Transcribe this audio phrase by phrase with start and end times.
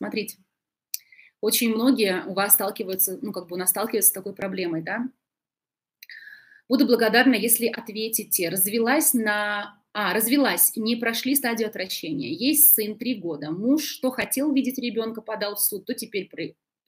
[0.00, 0.38] Смотрите,
[1.42, 5.06] очень многие у вас сталкиваются, ну, как бы у нас сталкиваются с такой проблемой, да?
[6.70, 8.48] Буду благодарна, если ответите.
[8.48, 9.78] Развелась на...
[9.92, 12.32] А, развелась, не прошли стадию отвращения.
[12.32, 13.50] Есть сын три года.
[13.50, 16.30] Муж, что хотел видеть ребенка, подал в суд, то теперь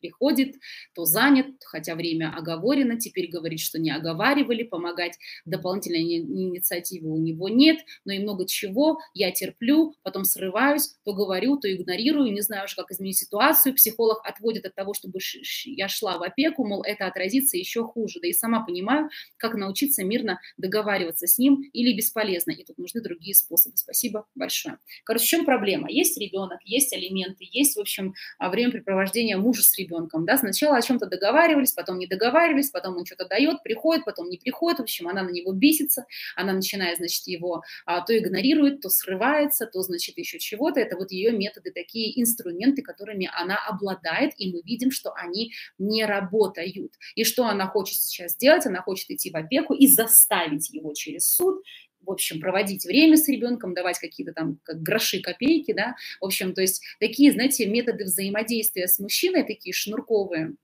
[0.02, 0.56] приходит,
[0.94, 7.48] то занят, хотя время оговорено, теперь говорит, что не оговаривали, помогать дополнительной инициативы у него
[7.48, 12.64] нет, но и много чего, я терплю, потом срываюсь, то говорю, то игнорирую, не знаю
[12.64, 15.20] уже, как изменить ситуацию, психолог отводит от того, чтобы
[15.64, 20.04] я шла в опеку, мол, это отразится еще хуже, да и сама понимаю, как научиться
[20.04, 23.76] мирно договариваться с ним или бесполезно, и тут нужны другие способы.
[23.76, 24.78] Спасибо большое.
[25.04, 25.88] Короче, в чем проблема?
[25.88, 30.76] Есть ребенок, есть алименты, есть, в общем, а, времяпрепровождение мужа с ребенком, ребенком, да, сначала
[30.76, 34.82] о чем-то договаривались, потом не договаривались, потом он что-то дает, приходит, потом не приходит, в
[34.82, 36.06] общем, она на него бесится,
[36.36, 41.10] она начинает, значит, его а, то игнорирует, то срывается, то, значит, еще чего-то, это вот
[41.10, 46.94] ее методы, такие инструменты, которыми она обладает, и мы видим, что они не работают.
[47.14, 48.66] И что она хочет сейчас сделать?
[48.66, 51.62] Она хочет идти в опеку и заставить его через суд
[52.02, 56.54] в общем, проводить время с ребенком, давать какие-то там как гроши, копейки, да, в общем,
[56.54, 60.54] то есть такие, знаете, методы взаимодействия с мужчиной, такие шнурковые,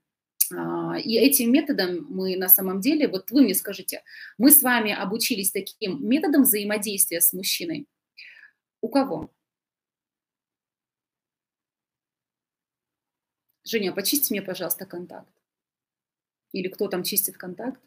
[0.51, 4.03] а, и этим методом мы на самом деле, вот вы мне скажите,
[4.37, 7.87] мы с вами обучились таким методом взаимодействия с мужчиной.
[8.81, 9.31] У кого?
[13.63, 15.29] Женя, почисти мне, пожалуйста, контакт.
[16.53, 17.79] Или кто там чистит контакт?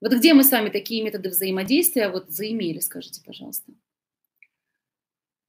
[0.00, 3.72] Вот где мы с вами такие методы взаимодействия вот заимели, скажите, пожалуйста.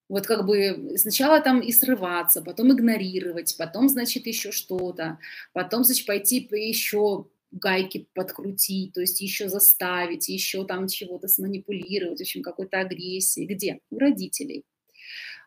[0.10, 5.20] Вот как бы сначала там и срываться, потом игнорировать, потом, значит, еще что-то,
[5.52, 12.22] потом, значит, пойти еще гайки подкрутить, то есть еще заставить, еще там чего-то сманипулировать, в
[12.22, 13.46] общем, какой-то агрессии.
[13.46, 13.80] Где?
[13.90, 14.64] У родителей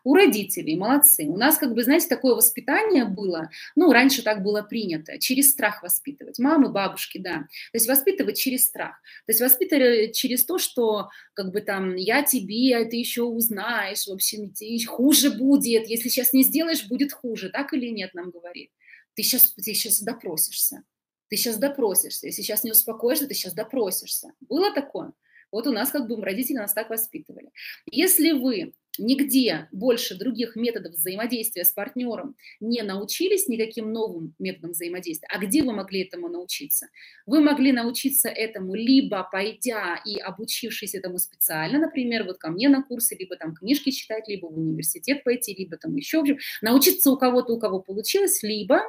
[0.03, 1.25] у родителей, молодцы.
[1.25, 5.83] У нас, как бы, знаете, такое воспитание было, ну, раньше так было принято, через страх
[5.83, 6.39] воспитывать.
[6.39, 7.47] Мамы, бабушки, да.
[7.71, 9.01] То есть воспитывать через страх.
[9.25, 14.07] То есть воспитывать через то, что, как бы, там, я тебе, а ты еще узнаешь,
[14.07, 14.53] в общем,
[14.87, 18.71] хуже будет, если сейчас не сделаешь, будет хуже, так или нет, нам говорит.
[19.15, 20.83] Ты сейчас, ты сейчас допросишься.
[21.29, 22.27] Ты сейчас допросишься.
[22.27, 24.33] Если сейчас не успокоишься, ты сейчас допросишься.
[24.41, 25.13] Было такое?
[25.51, 27.51] Вот у нас как бы родители нас так воспитывали.
[27.85, 35.27] Если вы нигде больше других методов взаимодействия с партнером не научились никаким новым методам взаимодействия,
[35.31, 36.87] а где вы могли этому научиться?
[37.25, 42.83] Вы могли научиться этому либо пойдя и обучившись этому специально, например, вот ко мне на
[42.83, 47.11] курсы, либо там книжки читать, либо в университет пойти, либо там еще, в общем, научиться
[47.11, 48.81] у кого-то, у кого получилось, либо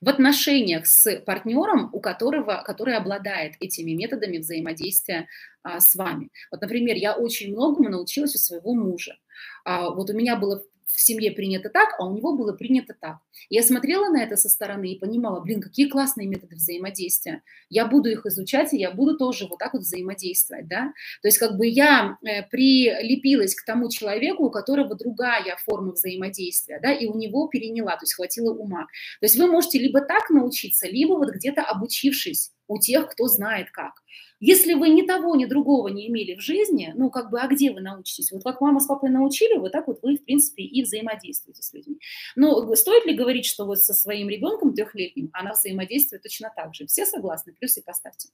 [0.00, 5.28] в отношениях с партнером, у которого, который обладает этими методами взаимодействия
[5.62, 6.30] а, с вами.
[6.50, 9.16] Вот, например, я очень многому научилась у своего мужа.
[9.64, 13.18] А, вот у меня было в семье принято так, а у него было принято так.
[13.50, 17.42] Я смотрела на это со стороны и понимала, блин, какие классные методы взаимодействия.
[17.68, 20.92] Я буду их изучать, и я буду тоже вот так вот взаимодействовать, да.
[21.22, 26.80] То есть как бы я э, прилепилась к тому человеку, у которого другая форма взаимодействия,
[26.80, 28.86] да, и у него переняла, то есть хватило ума.
[29.20, 33.70] То есть вы можете либо так научиться, либо вот где-то обучившись у тех, кто знает
[33.70, 33.92] как.
[34.40, 37.72] Если вы ни того, ни другого не имели в жизни, ну, как бы, а где
[37.72, 38.30] вы научитесь?
[38.32, 41.72] Вот как мама с папой научили, вот так вот вы, в принципе, и взаимодействуете с
[41.72, 41.98] людьми.
[42.36, 46.86] Но стоит ли говорить, что вот со своим ребенком трехлетним она взаимодействует точно так же?
[46.86, 47.52] Все согласны?
[47.52, 48.28] Плюсы поставьте.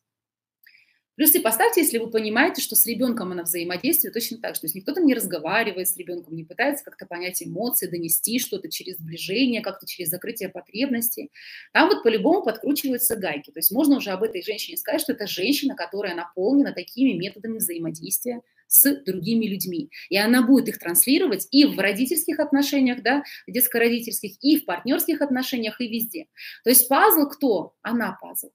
[1.20, 4.62] Плюсы поставьте, если вы понимаете, что с ребенком она взаимодействует точно так же.
[4.62, 8.70] То есть никто там не разговаривает с ребенком, не пытается как-то понять эмоции, донести что-то
[8.70, 11.30] через сближение, как-то через закрытие потребностей.
[11.74, 13.50] Там вот по-любому подкручиваются гайки.
[13.50, 17.58] То есть можно уже об этой женщине сказать, что это женщина, которая наполнена такими методами
[17.58, 19.90] взаимодействия с другими людьми.
[20.08, 25.82] И она будет их транслировать и в родительских отношениях, да, детско-родительских, и в партнерских отношениях,
[25.82, 26.28] и везде.
[26.64, 27.74] То есть пазл кто?
[27.82, 28.48] Она пазл.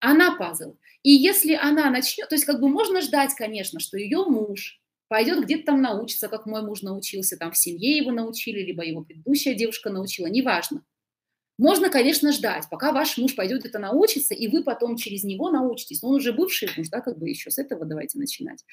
[0.00, 0.76] Она пазл.
[1.02, 5.44] И если она начнет, то есть как бы можно ждать, конечно, что ее муж пойдет
[5.44, 9.54] где-то там научиться, как мой муж научился, там в семье его научили, либо его предыдущая
[9.54, 10.84] девушка научила, неважно.
[11.58, 16.00] Можно, конечно, ждать, пока ваш муж пойдет это научиться, и вы потом через него научитесь.
[16.00, 18.64] Но он уже бывший муж, да, как бы еще с этого давайте начинать.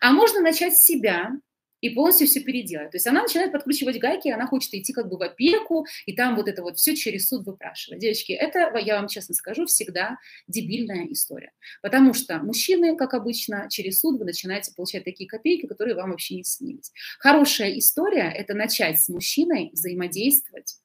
[0.00, 1.32] А можно начать с себя,
[1.80, 2.90] и полностью все переделать.
[2.90, 6.36] То есть она начинает подкручивать гайки, она хочет идти как бы в опеку, и там
[6.36, 8.00] вот это вот все через суд выпрашивать.
[8.00, 11.52] Девочки, это, я вам честно скажу, всегда дебильная история.
[11.82, 16.36] Потому что мужчины, как обычно, через суд вы начинаете получать такие копейки, которые вам вообще
[16.36, 16.92] не снились.
[17.18, 20.76] Хорошая история– это начать с мужчиной взаимодействовать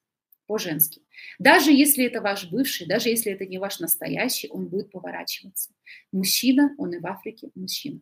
[0.46, 1.00] по-женски.
[1.38, 5.70] Даже если это ваш бывший, даже если это не ваш настоящий, он будет поворачиваться.
[6.12, 8.00] Мужчина, он и в Африке мужчина.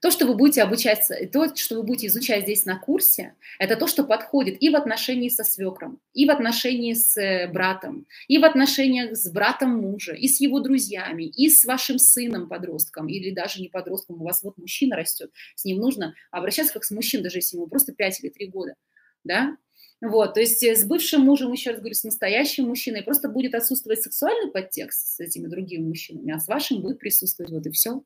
[0.00, 3.86] То, что вы будете обучаться, то, что вы будете изучать здесь на курсе, это то,
[3.86, 8.44] что подходит и в отношении со свекром, и в отношении с э, братом, и в
[8.44, 13.60] отношениях с братом мужа, и с его друзьями, и с вашим сыном подростком, или даже
[13.60, 17.38] не подростком, у вас вот мужчина растет, с ним нужно обращаться как с мужчиной, даже
[17.38, 18.76] если ему просто 5 или 3 года,
[19.22, 19.58] да,
[20.00, 23.54] вот, то есть э, с бывшим мужем, еще раз говорю, с настоящим мужчиной просто будет
[23.54, 28.02] отсутствовать сексуальный подтекст с этими другими мужчинами, а с вашим будет присутствовать вот и все.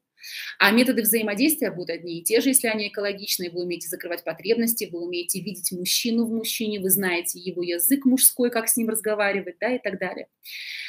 [0.59, 3.51] А методы взаимодействия будут одни и те же, если они экологичные.
[3.51, 8.51] Вы умеете закрывать потребности, вы умеете видеть мужчину в мужчине, вы знаете его язык мужской,
[8.51, 10.29] как с ним разговаривать, да, и так далее.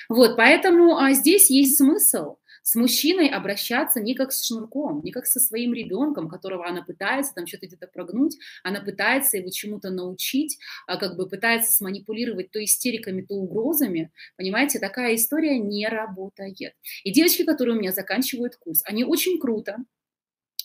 [0.10, 5.28] Вот, поэтому а, здесь есть смысл с мужчиной обращаться не как с шнурком, не как
[5.28, 10.58] со своим ребенком, которого она пытается там что-то где-то прогнуть, она пытается его чему-то научить,
[10.88, 14.12] а как бы пытается сманипулировать то истериками, то угрозами.
[14.36, 16.74] Понимаете, такая история не работает.
[17.04, 19.78] И девочки, которые у меня заканчивают курс, они очень круто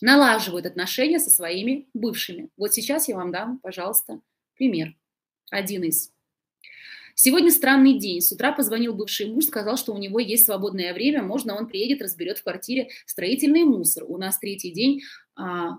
[0.01, 2.49] налаживают отношения со своими бывшими.
[2.57, 4.21] Вот сейчас я вам дам, пожалуйста,
[4.55, 4.95] пример.
[5.51, 6.11] Один из.
[7.15, 8.21] Сегодня странный день.
[8.21, 12.01] С утра позвонил бывший муж, сказал, что у него есть свободное время, можно он приедет,
[12.01, 14.03] разберет в квартире строительный мусор.
[14.07, 15.01] У нас третий день,
[15.35, 15.77] а,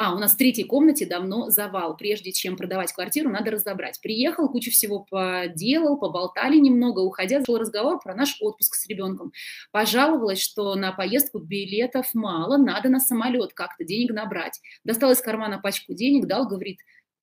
[0.00, 1.96] а, у нас в третьей комнате давно завал.
[1.96, 4.00] Прежде чем продавать квартиру, надо разобрать.
[4.00, 7.00] Приехал, кучу всего поделал, поболтали немного.
[7.00, 9.32] Уходя, зашел разговор про наш отпуск с ребенком.
[9.72, 14.60] Пожаловалась, что на поездку билетов мало, надо на самолет как-то денег набрать.
[14.84, 16.78] Достал из кармана пачку денег, дал, говорит,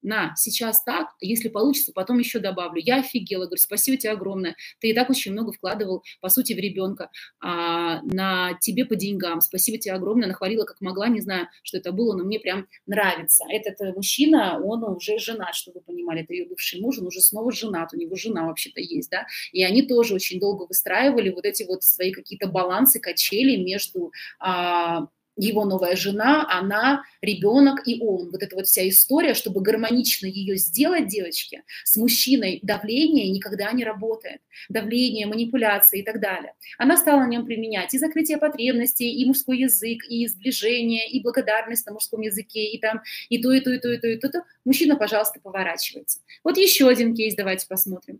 [0.05, 2.81] на, сейчас так, если получится, потом еще добавлю.
[2.83, 4.55] Я офигела, говорю, спасибо тебе огромное.
[4.79, 7.09] Ты и так очень много вкладывал, по сути, в ребенка,
[7.39, 9.41] а, на тебе по деньгам.
[9.41, 13.45] Спасибо тебе огромное, нахвалила как могла, не знаю, что это было, но мне прям нравится.
[13.49, 17.21] Этот э, мужчина, он уже женат, чтобы вы понимали, это ее бывший муж, он уже
[17.21, 21.45] снова женат, у него жена вообще-то есть, да, и они тоже очень долго выстраивали вот
[21.45, 28.31] эти вот свои какие-то балансы, качели между а, его новая жена, она, ребенок и он.
[28.31, 33.83] Вот эта вот вся история, чтобы гармонично ее сделать, девочки, с мужчиной давление никогда не
[33.83, 34.41] работает.
[34.69, 36.53] Давление, манипуляции и так далее.
[36.77, 41.85] Она стала на нем применять и закрытие потребностей, и мужской язык, и сближение, и благодарность
[41.85, 44.27] на мужском языке, и там, и то, и то, и то, и то, и то.
[44.27, 44.43] И то.
[44.63, 46.19] Мужчина, пожалуйста, поворачивается.
[46.43, 48.19] Вот еще один кейс давайте посмотрим.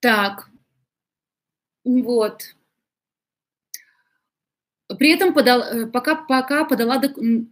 [0.00, 0.50] Так,
[1.84, 2.54] вот.
[4.98, 7.02] При этом подал, э, пока, пока подала,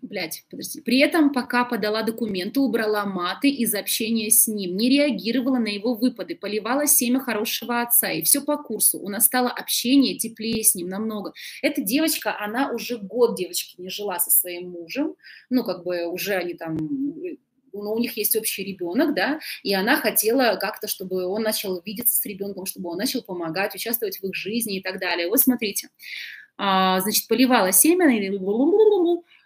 [0.03, 5.59] блядь, подожди, при этом пока подала документы, убрала маты из общения с ним, не реагировала
[5.59, 9.01] на его выпады, поливала семя хорошего отца, и все по курсу.
[9.01, 11.33] У нас стало общение теплее с ним намного.
[11.61, 15.17] Эта девочка, она уже год девочки не жила со своим мужем,
[15.51, 16.77] ну, как бы уже они там
[17.77, 22.15] но у них есть общий ребенок, да, и она хотела как-то, чтобы он начал видеться
[22.15, 25.29] с ребенком, чтобы он начал помогать, участвовать в их жизни и так далее.
[25.29, 25.89] Вот смотрите,
[26.57, 28.21] значит, поливала семя, и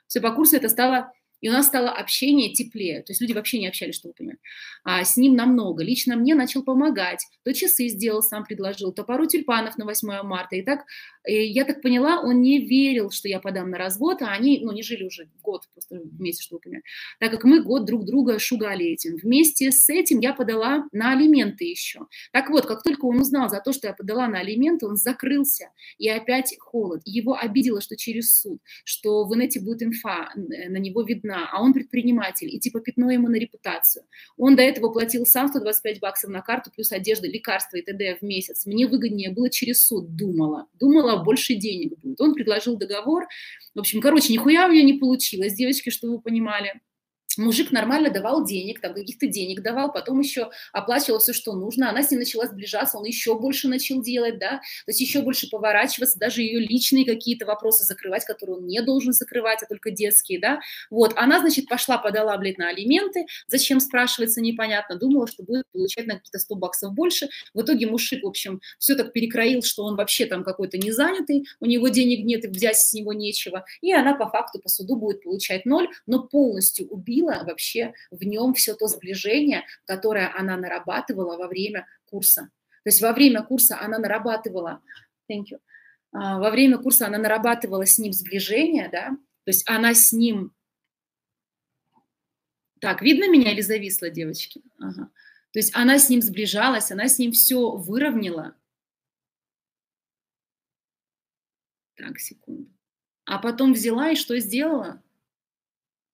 [0.06, 3.02] все по курсу это стало и у нас стало общение теплее.
[3.02, 4.42] То есть люди вообще не общались, что вы понимаете.
[4.84, 5.84] А с ним намного.
[5.84, 7.24] Лично мне начал помогать.
[7.44, 10.56] То часы сделал, сам предложил, то пару тюльпанов на 8 марта.
[10.56, 10.84] И так,
[11.26, 14.72] и я так поняла, он не верил, что я подам на развод, а они, ну,
[14.72, 16.88] не жили уже год просто вместе, что вы понимаете.
[17.20, 19.16] Так как мы год друг друга шугали этим.
[19.16, 22.00] Вместе с этим я подала на алименты еще.
[22.32, 25.70] Так вот, как только он узнал за то, что я подала на алименты, он закрылся.
[25.98, 27.02] И опять холод.
[27.04, 31.62] Его обидело, что через суд, что в инете будет инфа, на него видно видна, а
[31.62, 34.04] он предприниматель, и типа пятно ему на репутацию.
[34.36, 38.18] Он до этого платил сам 125 баксов на карту, плюс одежда, лекарства и т.д.
[38.20, 38.66] в месяц.
[38.66, 40.66] Мне выгоднее было через суд, думала.
[40.78, 42.20] Думала, больше денег будет.
[42.20, 43.26] Он предложил договор.
[43.74, 46.80] В общем, короче, нихуя у меня не получилось, девочки, что вы понимали
[47.38, 52.02] мужик нормально давал денег, там каких-то денег давал, потом еще оплачивал все, что нужно, она
[52.02, 56.18] с ним начала сближаться, он еще больше начал делать, да, то есть еще больше поворачиваться,
[56.18, 60.60] даже ее личные какие-то вопросы закрывать, которые он не должен закрывать, а только детские, да,
[60.90, 66.06] вот, она, значит, пошла, подала, блядь, на алименты, зачем, спрашивается, непонятно, думала, что будет получать
[66.06, 69.96] на какие-то 100 баксов больше, в итоге мужик, в общем, все так перекроил, что он
[69.96, 73.92] вообще там какой-то не занятый, у него денег нет, и взять с него нечего, и
[73.92, 78.54] она по факту по суду будет получать ноль, но полностью убила сохранила вообще в нем
[78.54, 82.50] все то сближение, которое она нарабатывала во время курса.
[82.84, 84.80] То есть во время курса она нарабатывала,
[85.30, 85.60] thank you,
[86.12, 89.10] а, во время курса она нарабатывала с ним сближение, да,
[89.44, 90.54] то есть она с ним...
[92.80, 94.62] Так, видно меня или зависло, девочки?
[94.78, 95.10] Ага.
[95.52, 98.54] То есть она с ним сближалась, она с ним все выровняла.
[101.96, 102.70] Так, секунду.
[103.24, 105.02] А потом взяла и что сделала?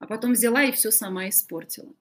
[0.04, 1.94] А потом взяла и все сама испортила.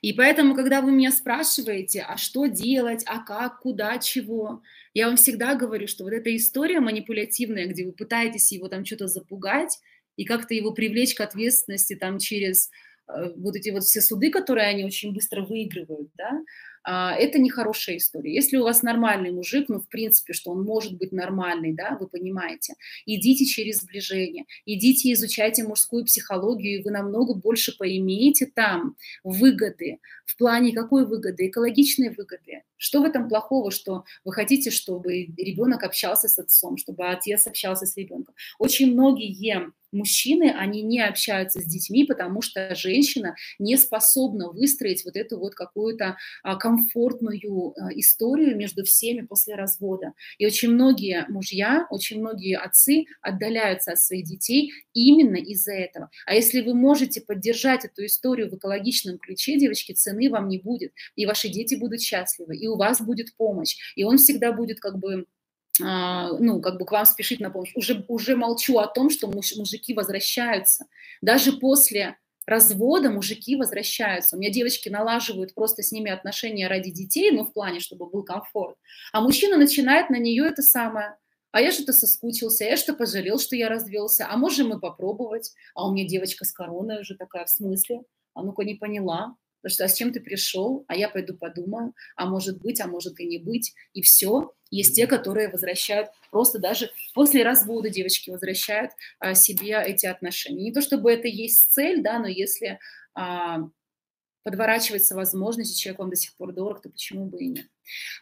[0.00, 4.62] И поэтому, когда вы меня спрашиваете, а что делать, а как, куда, чего,
[4.94, 9.08] я вам всегда говорю, что вот эта история манипулятивная, где вы пытаетесь его там что-то
[9.08, 9.78] запугать,
[10.16, 12.70] и как-то его привлечь к ответственности там через
[13.08, 16.42] э, вот эти вот все суды, которые они очень быстро выигрывают, да,
[16.84, 18.34] это нехорошая история.
[18.34, 22.08] Если у вас нормальный мужик, ну, в принципе, что он может быть нормальный, да, вы
[22.08, 22.74] понимаете,
[23.06, 29.98] идите через сближение, идите изучайте мужскую психологию, и вы намного больше поимеете там выгоды.
[30.24, 31.48] В плане какой выгоды?
[31.48, 32.62] Экологичной выгоды.
[32.76, 37.86] Что в этом плохого, что вы хотите, чтобы ребенок общался с отцом, чтобы отец общался
[37.86, 38.34] с ребенком?
[38.58, 39.28] Очень многие
[39.92, 45.54] мужчины, они не общаются с детьми, потому что женщина не способна выстроить вот эту вот
[45.54, 50.12] какую-то а, комфортную а, историю между всеми после развода.
[50.38, 56.10] И очень многие мужья, очень многие отцы отдаляются от своих детей именно из-за этого.
[56.26, 60.92] А если вы можете поддержать эту историю в экологичном ключе, девочки, цены вам не будет,
[61.16, 64.98] и ваши дети будут счастливы, и у вас будет помощь, и он всегда будет как
[64.98, 65.26] бы
[65.80, 67.72] ну, как бы к вам спешить на помощь.
[67.74, 70.86] Уже, уже молчу о том, что муж, мужики возвращаются.
[71.20, 72.16] Даже после
[72.46, 74.36] развода мужики возвращаются.
[74.36, 78.22] У меня девочки налаживают просто с ними отношения ради детей, ну, в плане, чтобы был
[78.22, 78.76] комфорт.
[79.12, 81.16] А мужчина начинает на нее это самое.
[81.50, 84.26] А я что-то соскучился, а я что пожалел, что я развелся.
[84.30, 85.52] А можем мы попробовать?
[85.74, 88.02] А у меня девочка с короной уже такая, в смысле?
[88.34, 89.36] А ну-ка не поняла.
[89.60, 92.86] Потому что а с чем ты пришел, а я пойду подумаю, а может быть, а
[92.86, 94.52] может и не быть, и все.
[94.70, 100.64] Есть те, которые возвращают, просто даже после развода девочки возвращают а, себе эти отношения.
[100.64, 102.78] Не то чтобы это есть цель, да, но если
[103.14, 103.68] а,
[104.48, 107.66] подворачивается возможность, и человек вам до сих пор дорог, то почему бы и нет.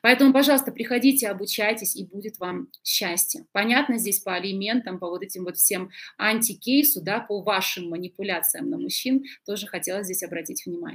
[0.02, 3.46] Поэтому, пожалуйста, приходите, обучайтесь, и будет вам счастье.
[3.52, 8.78] Понятно здесь по алиментам, по вот этим вот всем антикейсу, да, по вашим манипуляциям на
[8.78, 10.94] мужчин, тоже хотела здесь обратить внимание.